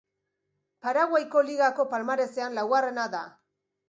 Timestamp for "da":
3.17-3.21